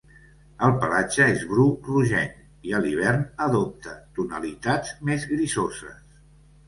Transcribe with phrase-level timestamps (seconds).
[0.67, 6.01] El pelatge és bru rogenc i a l'hivern adopta tonalitats més grisoses.